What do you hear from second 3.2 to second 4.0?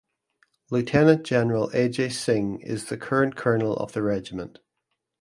Colonel of